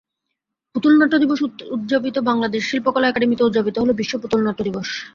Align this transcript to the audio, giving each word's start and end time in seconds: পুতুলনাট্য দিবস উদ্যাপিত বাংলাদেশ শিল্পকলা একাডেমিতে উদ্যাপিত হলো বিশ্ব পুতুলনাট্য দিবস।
পুতুলনাট্য 0.75 1.15
দিবস 1.23 1.39
উদ্যাপিত 1.75 2.15
বাংলাদেশ 2.29 2.61
শিল্পকলা 2.69 3.09
একাডেমিতে 3.09 3.43
উদ্যাপিত 3.45 3.75
হলো 3.77 3.93
বিশ্ব 3.99 4.13
পুতুলনাট্য 4.23 4.61
দিবস। 4.67 4.89